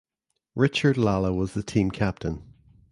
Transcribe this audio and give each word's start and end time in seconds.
Richard 0.55 0.97
Lalla 0.97 1.31
was 1.31 1.53
the 1.53 1.61
team 1.61 1.91
captain. 1.91 2.41